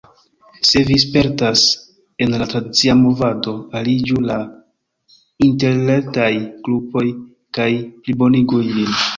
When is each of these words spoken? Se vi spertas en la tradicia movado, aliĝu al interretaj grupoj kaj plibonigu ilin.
Se 0.67 0.79
vi 0.85 0.95
spertas 1.01 1.65
en 2.25 2.33
la 2.43 2.47
tradicia 2.53 2.95
movado, 3.03 3.53
aliĝu 3.81 4.17
al 4.37 4.49
interretaj 5.49 6.33
grupoj 6.69 7.07
kaj 7.59 7.71
plibonigu 8.01 8.67
ilin. 8.71 8.99